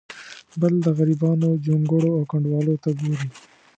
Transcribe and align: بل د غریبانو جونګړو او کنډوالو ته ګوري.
بل 0.61 0.73
د 0.85 0.87
غریبانو 0.97 1.49
جونګړو 1.65 2.09
او 2.17 2.23
کنډوالو 2.31 2.81
ته 2.83 2.89
ګوري. 2.99 3.27